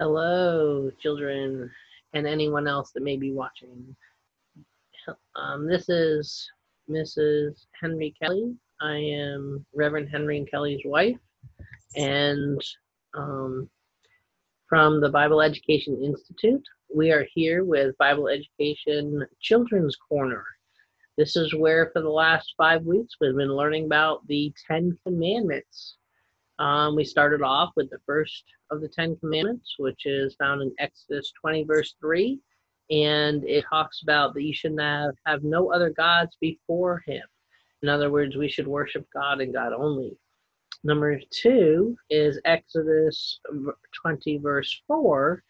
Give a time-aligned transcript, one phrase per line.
[0.00, 1.70] Hello, children,
[2.14, 3.94] and anyone else that may be watching.
[5.36, 6.50] Um, this is
[6.88, 7.66] Mrs.
[7.78, 8.56] Henry Kelly.
[8.80, 11.18] I am Reverend Henry Kelly's wife,
[11.96, 12.58] and
[13.12, 13.68] um,
[14.70, 20.46] from the Bible Education Institute, we are here with Bible Education Children's Corner.
[21.18, 25.98] This is where, for the last five weeks, we've been learning about the Ten Commandments.
[26.60, 30.74] Um, we started off with the first of the Ten Commandments, which is found in
[30.78, 32.38] Exodus 20, verse 3.
[32.90, 37.22] And it talks about that you should have, have no other gods before him.
[37.82, 40.18] In other words, we should worship God and God only.
[40.84, 43.40] Number two is Exodus
[44.02, 45.42] 20, verse 4.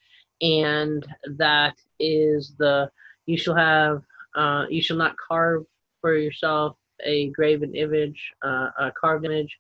[0.42, 1.05] And
[1.38, 2.88] that is the
[3.27, 4.02] you shall have,
[4.36, 5.64] uh, you shall not carve
[6.00, 9.58] for yourself a graven image, uh, a carved image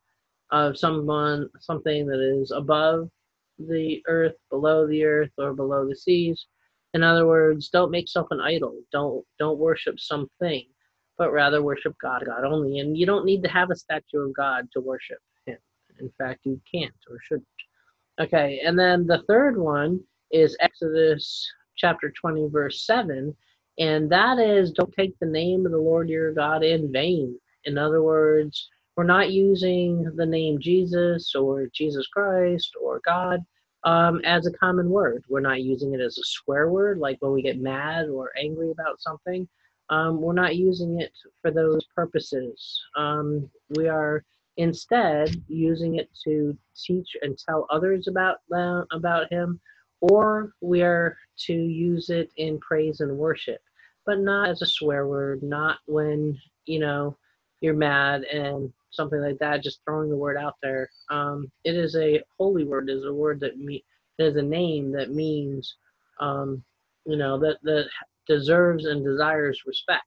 [0.52, 3.08] of someone, something that is above
[3.58, 6.46] the earth, below the earth, or below the seas.
[6.94, 8.74] In other words, don't make self an idol.
[8.92, 10.66] Don't don't worship something,
[11.18, 12.80] but rather worship God, God only.
[12.80, 15.58] And you don't need to have a statue of God to worship Him.
[16.00, 17.46] In fact, you can't or shouldn't.
[18.20, 23.34] Okay, and then the third one is Exodus chapter 20, verse 7,
[23.78, 27.38] and that is don't take the name of the Lord your God in vain.
[27.64, 28.68] In other words,
[29.00, 33.40] we're not using the name Jesus or Jesus Christ or God
[33.84, 35.24] um, as a common word.
[35.26, 38.70] We're not using it as a swear word, like when we get mad or angry
[38.70, 39.48] about something.
[39.88, 42.78] Um, we're not using it for those purposes.
[42.94, 44.22] Um, we are
[44.58, 48.40] instead using it to teach and tell others about
[48.92, 49.58] about Him,
[50.02, 53.62] or we are to use it in praise and worship,
[54.04, 55.42] but not as a swear word.
[55.42, 57.16] Not when you know
[57.62, 60.88] you're mad and something like that, just throwing the word out there.
[61.10, 62.88] Um, it is a holy word.
[62.88, 63.84] It is a word that me
[64.18, 65.76] is a name that means,
[66.20, 66.62] um,
[67.06, 67.86] you know, that that
[68.26, 70.04] deserves and desires respect.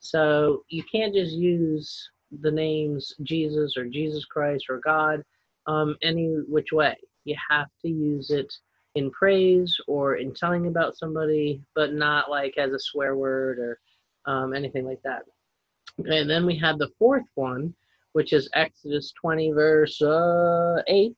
[0.00, 5.22] So you can't just use the names Jesus or Jesus Christ or God
[5.66, 6.96] um, any which way.
[7.24, 8.52] You have to use it
[8.94, 13.78] in praise or in telling about somebody, but not like as a swear word or
[14.26, 15.22] um, anything like that.
[15.98, 17.74] And then we have the fourth one,
[18.12, 21.16] which is Exodus 20, verse uh, 8.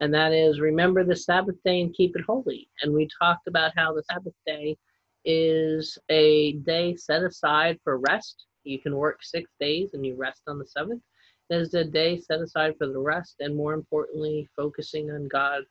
[0.00, 2.68] And that is, remember the Sabbath day and keep it holy.
[2.80, 4.76] And we talked about how the Sabbath day
[5.24, 8.46] is a day set aside for rest.
[8.64, 11.02] You can work six days and you rest on the seventh.
[11.50, 15.64] Is a day set aside for the rest and, more importantly, focusing on God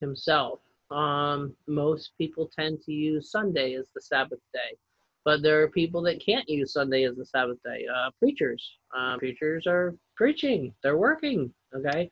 [0.00, 0.60] Himself.
[0.90, 4.78] Um, most people tend to use Sunday as the Sabbath day.
[5.28, 7.84] But there are people that can't use Sunday as the Sabbath day.
[7.94, 8.66] Uh, preachers,
[8.96, 10.72] uh, preachers are preaching.
[10.82, 11.52] They're working.
[11.76, 12.10] Okay,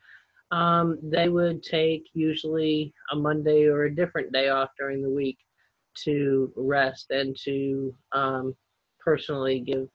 [0.50, 5.38] um, they would take usually a Monday or a different day off during the week
[6.04, 8.54] to rest and to um,
[9.00, 9.88] personally give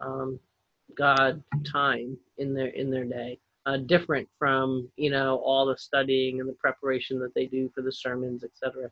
[0.00, 0.40] um,
[0.96, 3.38] God time in their in their day.
[3.66, 7.82] Uh, different from you know all the studying and the preparation that they do for
[7.82, 8.90] the sermons, etc.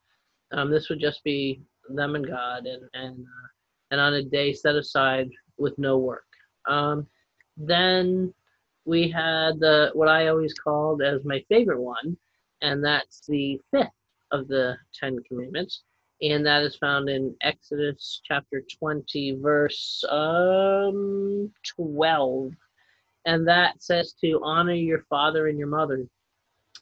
[0.52, 3.48] Um, this would just be them and God, and and uh,
[3.90, 6.26] and on a day set aside with no work.
[6.68, 7.06] Um,
[7.56, 8.32] then
[8.84, 12.16] we had the what I always called as my favorite one,
[12.62, 13.88] and that's the fifth
[14.30, 15.82] of the Ten Commandments,
[16.22, 22.52] and that is found in Exodus chapter 20, verse um, 12.
[23.26, 26.06] And that says to honor your father and your mother.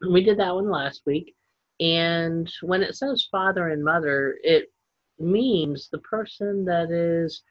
[0.09, 1.34] We did that one last week.
[1.81, 4.71] And when it says father and mother, it
[5.19, 7.43] means the person that is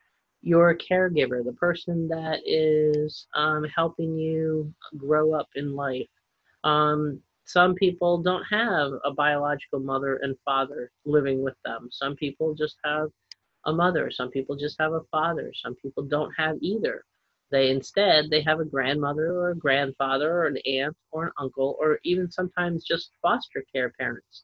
[0.41, 6.07] your caregiver, the person that is um, helping you grow up in life.
[6.63, 11.89] Um, some people don't have a biological mother and father living with them.
[11.91, 13.09] Some people just have
[13.65, 14.11] a mother.
[14.11, 15.51] Some people just have a father.
[15.53, 17.03] Some people don't have either.
[17.51, 21.77] They instead they have a grandmother or a grandfather or an aunt or an uncle
[21.79, 24.43] or even sometimes just foster care parents.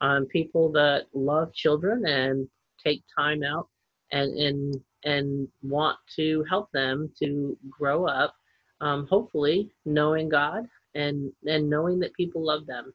[0.00, 2.48] Um, people that love children and
[2.84, 3.68] take time out
[4.12, 8.34] and and and want to help them to grow up
[8.80, 12.92] um, hopefully knowing god and and knowing that people love them.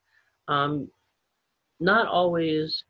[0.47, 0.89] Um,
[1.79, 2.83] not always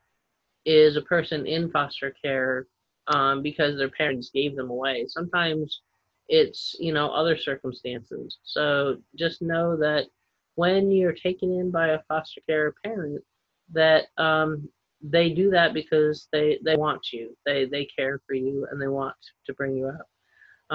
[0.66, 2.68] is a person in foster care
[3.08, 5.06] um, because their parents gave them away.
[5.08, 5.82] Sometimes
[6.30, 8.38] it's you know other circumstances.
[8.44, 10.08] So just know that
[10.56, 13.24] when you're taken in by a foster care parent
[13.72, 14.70] that um,
[15.04, 18.88] they do that because they they want you they they care for you and they
[18.88, 19.16] want
[19.46, 20.08] to bring you up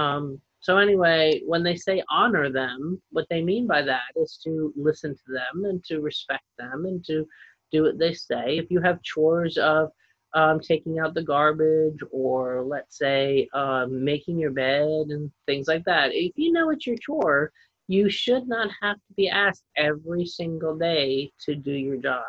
[0.01, 4.73] um, so anyway when they say honor them what they mean by that is to
[4.77, 7.27] listen to them and to respect them and to
[7.71, 8.59] do what they say.
[8.59, 9.91] If you have chores of
[10.35, 15.85] um, taking out the garbage or let's say um, making your bed and things like
[15.85, 17.53] that, if you know it's your chore,
[17.89, 22.25] you should not have to be asked every single day to do your job.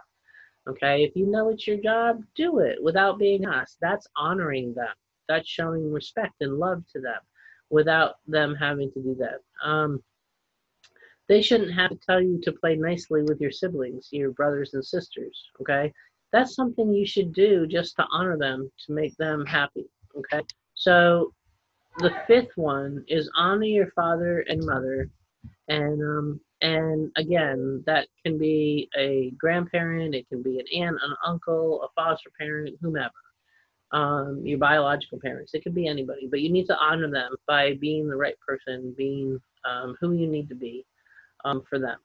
[0.68, 3.78] Okay, if you know it's your job, do it without being asked.
[3.82, 4.94] That's honoring them.
[5.28, 7.20] That's showing respect and love to them
[7.70, 9.40] without them having to do that.
[9.68, 10.04] Um,
[11.28, 14.84] they shouldn't have to tell you to play nicely with your siblings, your brothers and
[14.84, 15.50] sisters.
[15.62, 15.94] Okay,
[16.32, 19.86] that's something you should do just to honor them, to make them happy.
[20.18, 20.42] Okay,
[20.74, 21.34] so
[22.00, 25.10] the fifth one is honor your father and mother
[25.68, 31.16] and um, and again, that can be a grandparent, it can be an aunt, an
[31.26, 33.12] uncle, a foster parent, whomever.
[33.92, 37.74] Um, your biological parents, it could be anybody, but you need to honor them by
[37.82, 40.86] being the right person, being um, who you need to be
[41.44, 41.98] um, for them.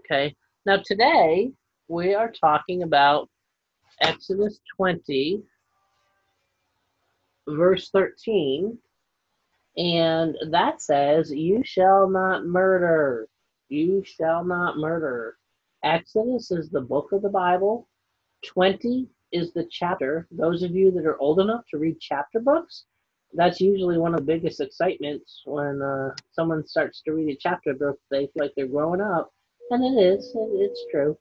[0.00, 0.34] Okay.
[0.66, 1.50] Now today
[1.88, 3.30] we are talking about
[4.02, 5.42] Exodus 20,
[7.48, 8.76] verse 13,
[9.76, 13.28] and that says, You shall not murder.
[13.70, 15.38] You shall not murder.
[15.84, 17.88] Exodus is the book of the Bible.
[18.44, 20.26] 20 is the chapter.
[20.32, 22.86] Those of you that are old enough to read chapter books,
[23.32, 27.72] that's usually one of the biggest excitements when uh, someone starts to read a chapter
[27.72, 27.96] book.
[28.10, 29.32] They feel like they're growing up,
[29.70, 30.32] and it is.
[30.34, 31.16] It's true.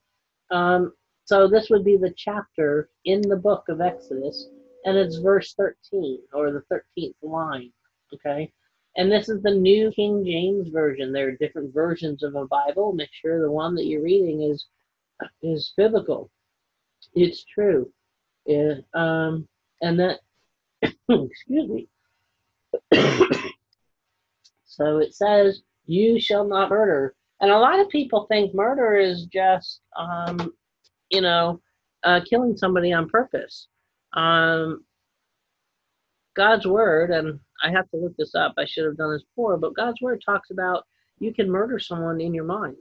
[0.50, 0.94] Um,
[1.26, 4.50] so this would be the chapter in the book of Exodus,
[4.86, 6.64] and it's verse 13 or the
[6.98, 7.72] 13th line.
[8.12, 8.52] Okay.
[9.00, 11.14] And this is the New King James Version.
[11.14, 12.92] There are different versions of a Bible.
[12.92, 14.66] Make sure the one that you're reading is
[15.42, 16.30] is biblical.
[17.14, 17.90] It's true.
[18.46, 19.48] It, um,
[19.82, 20.20] and that,
[20.82, 21.88] excuse me.
[24.66, 29.28] so it says, "You shall not murder." And a lot of people think murder is
[29.28, 30.54] just, um,
[31.10, 31.62] you know,
[32.04, 33.70] uh, killing somebody on purpose.
[34.12, 34.84] Um,
[36.36, 38.54] God's word, and I have to look this up.
[38.58, 40.86] I should have done this before, but God's word talks about
[41.20, 42.78] you can murder someone in your mind.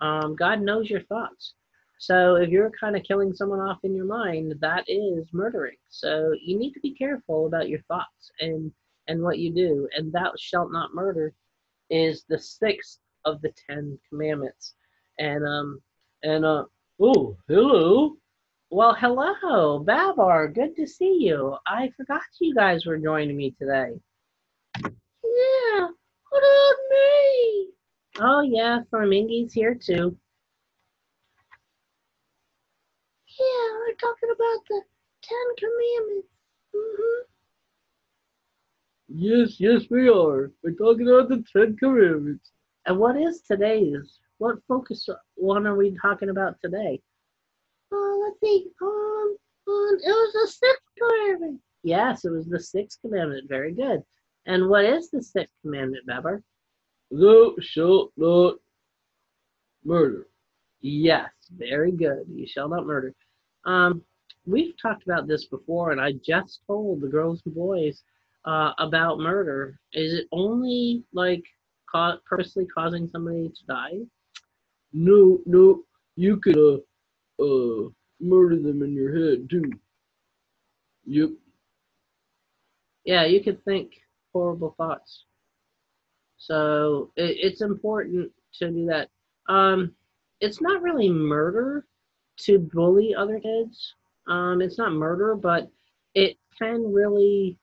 [0.00, 1.54] Um, God knows your thoughts.
[1.98, 5.76] So if you're kind of killing someone off in your mind, that is murdering.
[5.88, 8.72] So you need to be careful about your thoughts and
[9.08, 9.88] and what you do.
[9.96, 11.32] And thou shalt not murder
[11.90, 14.74] is the sixth of the Ten Commandments.
[15.18, 15.82] And um
[16.22, 16.64] and uh
[17.00, 18.16] oh hello
[18.70, 20.48] well, hello, Babar.
[20.48, 21.56] Good to see you.
[21.66, 23.98] I forgot you guys were joining me today.
[25.36, 25.88] Yeah,
[26.30, 27.68] what about me?
[28.20, 30.16] Oh, yeah, Flamingi's here too.
[33.38, 34.82] Yeah, we're talking about the
[35.22, 36.28] Ten Commandments.
[36.74, 37.22] Mm-hmm.
[39.08, 40.50] Yes, yes, we are.
[40.62, 42.50] We're talking about the Ten Commandments.
[42.86, 44.18] And what is today's?
[44.38, 47.00] What focus one are we talking about today?
[47.92, 48.66] Uh, let's see.
[48.80, 49.36] Um,
[49.68, 51.60] um, it was the sixth commandment.
[51.82, 53.48] Yes, it was the sixth commandment.
[53.48, 54.02] Very good.
[54.48, 56.42] And what is the sixth commandment, Babar?
[57.10, 58.56] Thou shalt not
[59.84, 60.26] murder.
[60.80, 62.24] Yes, very good.
[62.32, 63.14] You shall not murder.
[63.66, 64.02] Um,
[64.46, 68.02] we've talked about this before, and I just told the girls and boys
[68.46, 69.78] uh, about murder.
[69.92, 71.44] Is it only like
[71.92, 73.98] ca- purposely causing somebody to die?
[74.94, 75.82] No, no,
[76.16, 79.70] you could uh, uh, murder them in your head too.
[81.04, 81.30] Yep.
[83.04, 83.92] Yeah, you could think
[84.38, 85.24] horrible thoughts.
[86.36, 89.08] So it, it's important to do that.
[89.52, 89.94] Um,
[90.40, 91.84] it's not really murder
[92.40, 93.94] to bully other kids.
[94.28, 95.68] Um, it's not murder, but
[96.14, 97.58] it can really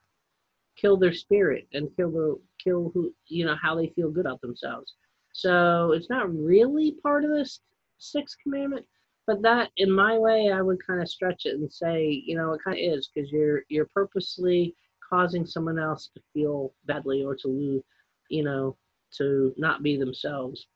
[0.76, 4.40] kill their spirit and kill the kill who you know how they feel good about
[4.42, 4.94] themselves.
[5.32, 7.60] So it's not really part of this
[7.98, 8.84] sixth commandment,
[9.26, 12.52] but that in my way i would kind of stretch it and say you know
[12.52, 14.74] it kind of is because you're you're purposely
[15.08, 17.82] causing someone else to feel badly or to lose
[18.28, 18.76] you know
[19.16, 20.66] to not be themselves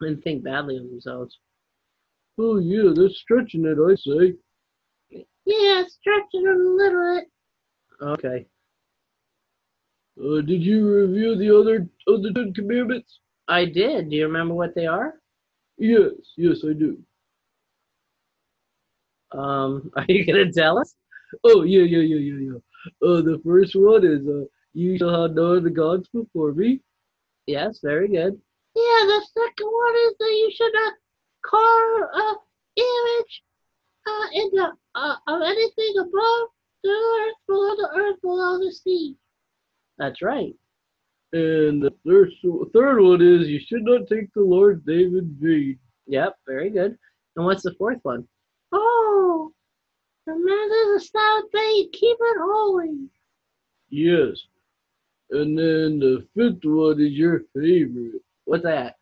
[0.00, 1.38] and think badly of themselves.
[2.38, 7.30] Oh yeah that's stretching it i say yeah stretching it a little bit.
[8.02, 8.46] Okay.
[10.20, 13.20] Uh, did you review the other other ten commandments?
[13.48, 14.10] I did.
[14.10, 15.14] Do you remember what they are?
[15.78, 16.98] Yes yes i do.
[19.32, 20.94] Um, are you gonna tell us?
[21.44, 22.58] Oh yeah, yeah, yeah, yeah, yeah.
[23.02, 26.80] Uh, the first one is uh, you shall have no other gods before me.
[27.46, 28.40] Yes, very good.
[28.74, 30.94] Yeah, the second one is that you should not
[31.44, 32.34] carve a
[32.76, 33.42] image
[34.06, 36.48] uh, in the uh, of anything above
[36.82, 39.16] the earth, below the earth, below the sea.
[39.98, 40.54] That's right.
[41.32, 42.30] And the third
[42.72, 45.78] third one is you should not take the Lord's name in vain.
[46.06, 46.96] Yep, very good.
[47.36, 48.26] And what's the fourth one?
[48.72, 49.52] Oh,
[50.26, 53.10] remember the Sabbath day, keep it holy.
[53.90, 54.46] Yes.
[55.30, 58.22] And then the fifth one is your favorite.
[58.44, 58.96] What's that?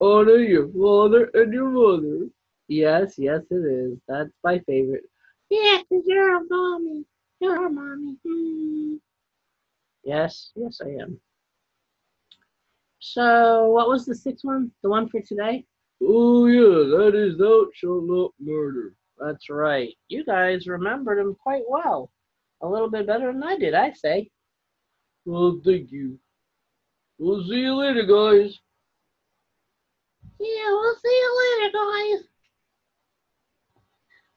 [0.00, 2.28] Honor your father and your mother.
[2.68, 3.98] Yes, yes, it is.
[4.08, 5.04] That's my favorite.
[5.50, 7.04] Yeah, 'cause you're a mommy.
[7.40, 8.18] You're a mommy.
[8.24, 8.96] Hmm.
[10.04, 11.20] Yes, yes, I am.
[13.00, 14.72] So, what was the sixth one?
[14.82, 15.66] The one for today?
[16.02, 18.94] Oh yeah, that is thou shalt not murder.
[19.20, 19.94] That's right.
[20.08, 22.10] You guys remembered them quite well.
[22.62, 24.30] A little bit better than I did, I say.
[25.24, 26.18] Well, thank you.
[27.18, 28.58] We'll see you later, guys.
[30.38, 32.28] Yeah, we'll see you later, guys.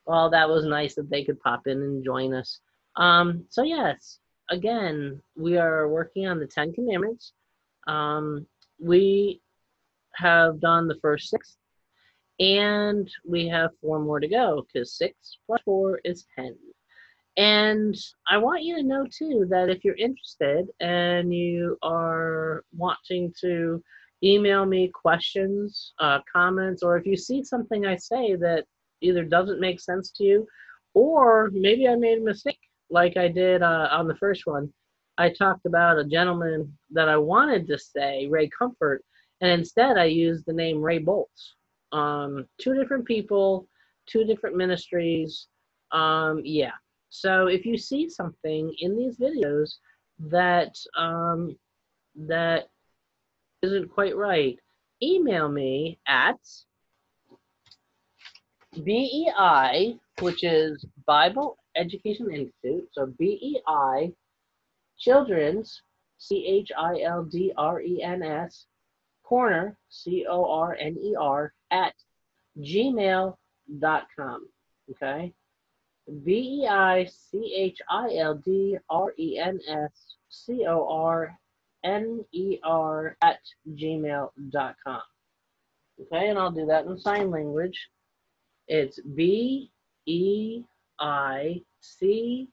[0.05, 2.59] Well, that was nice that they could pop in and join us.
[2.97, 7.31] Um, so yes, again, we are working on the Ten Commandments.
[7.87, 8.45] Um,
[8.79, 9.41] we
[10.15, 11.57] have done the first six,
[12.39, 16.55] and we have four more to go because six plus four is ten.
[17.35, 17.95] And
[18.29, 23.83] I want you to know too that if you're interested and you are wanting to
[24.23, 28.65] email me questions, uh, comments, or if you see something I say that
[29.01, 30.47] either doesn't make sense to you,
[30.93, 32.59] or maybe I made a mistake,
[32.89, 34.71] like I did uh, on the first one.
[35.17, 39.03] I talked about a gentleman that I wanted to say, Ray Comfort,
[39.41, 41.53] and instead I used the name Ray Boltz.
[41.93, 43.67] Um, two different people,
[44.07, 45.47] two different ministries.
[45.91, 46.71] Um, yeah.
[47.09, 49.75] So if you see something in these videos
[50.19, 51.55] that um,
[52.15, 52.69] that
[53.61, 54.57] isn't quite right,
[55.01, 56.39] email me at
[58.83, 62.89] BEI, which is Bible Education Institute.
[62.91, 64.11] So BEI
[64.97, 65.81] Children's,
[66.17, 68.65] C H I L D R E N S,
[69.23, 71.93] corner, C O R N E R, at
[72.59, 74.47] gmail.com.
[74.91, 75.33] Okay?
[76.23, 81.37] B E I C H I L D R E N S C O R
[81.83, 83.39] N E R at
[83.73, 85.01] gmail.com.
[86.01, 87.89] Okay, and I'll do that in sign language.
[88.67, 89.71] It's B
[90.05, 90.63] E
[90.99, 92.47] I C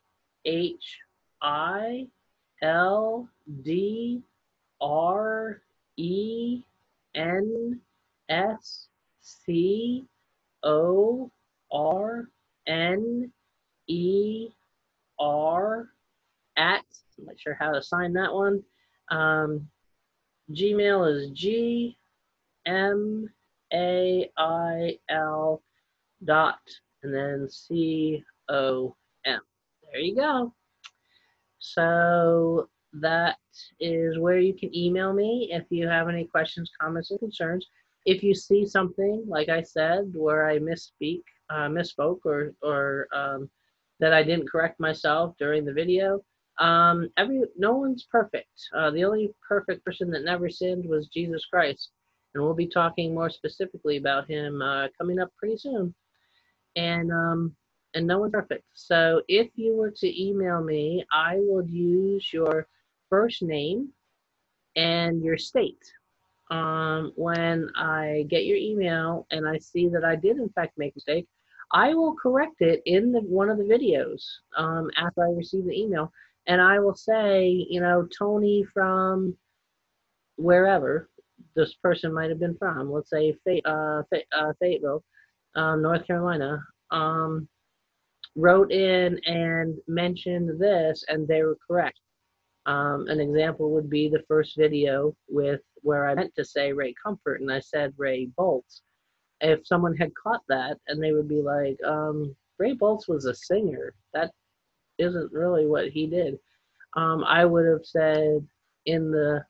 [0.45, 0.99] H
[1.43, 2.07] I
[2.63, 3.29] L
[3.63, 4.23] D
[4.81, 5.61] R
[5.97, 6.63] E
[7.15, 7.81] N
[8.29, 8.87] S
[9.21, 10.05] C
[10.63, 11.31] O
[11.73, 12.29] R
[12.67, 13.33] N
[13.87, 14.49] E
[15.19, 15.89] R
[16.57, 16.85] at
[17.19, 18.63] I'm not sure how to sign that one.
[19.11, 19.69] Um,
[20.53, 21.97] Gmail is G
[22.67, 23.29] M
[23.73, 25.63] A I L
[26.25, 26.61] dot
[27.03, 29.41] and then C O M.
[29.93, 30.55] There you go.
[31.59, 33.37] So that
[33.79, 37.67] is where you can email me if you have any questions, comments, and concerns.
[38.07, 43.51] If you see something, like I said, where I misspeak, uh, misspoke, or or um,
[44.01, 46.23] that I didn't correct myself during the video,
[46.59, 48.51] um, every no one's perfect.
[48.75, 51.91] Uh, the only perfect person that never sinned was Jesus Christ,
[52.35, 55.95] and we'll be talking more specifically about him uh, coming up pretty soon.
[56.77, 57.57] And um,
[57.95, 58.65] and no one's perfect.
[58.75, 62.67] So if you were to email me, I will use your
[63.09, 63.89] first name
[64.77, 65.83] and your state.
[66.51, 70.93] Um, when I get your email and I see that I did in fact make
[70.93, 71.29] a mistake,
[71.73, 74.23] I will correct it in the one of the videos
[74.57, 76.13] um, after I receive the email,
[76.49, 79.37] and I will say, you know, Tony from
[80.37, 81.09] wherever
[81.55, 82.91] this person might have been from.
[82.91, 85.05] Let's say Fay- uh, Fay- uh, Fayetteville,
[85.55, 86.61] um, North Carolina.
[86.91, 87.49] Um,
[88.37, 91.99] wrote in and mentioned this, and they were correct.
[92.67, 96.95] Um, an example would be the first video with where I meant to say Ray
[97.03, 98.83] Comfort, and I said Ray Boltz.
[99.41, 103.35] If someone had caught that, and they would be like, um, Ray Boltz was a
[103.35, 103.95] singer.
[104.13, 104.31] That
[104.99, 106.39] isn't really what he did.
[106.95, 108.47] Um, I would have said
[108.87, 109.45] in the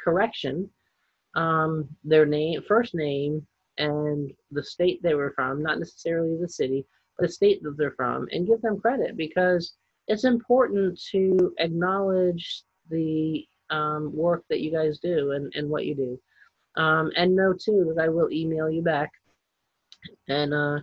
[0.00, 0.68] correction
[1.36, 3.46] um, their name, first name,
[3.78, 6.86] and the state they were from, not necessarily the city,
[7.18, 9.74] the state that they're from and give them credit because
[10.08, 15.94] it's important to acknowledge the um, work that you guys do and, and what you
[15.94, 16.20] do.
[16.80, 19.10] Um, and know too that I will email you back
[20.28, 20.78] and uh,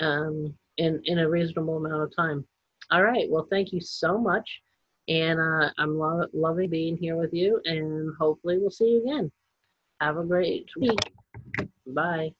[0.00, 2.44] um, in, in a reasonable amount of time.
[2.90, 3.28] All right.
[3.28, 4.60] Well, thank you so much.
[5.08, 7.60] And uh, I'm lo- loving being here with you.
[7.64, 9.30] And hopefully, we'll see you again.
[10.00, 10.98] Have a great week.
[11.86, 12.30] Bye.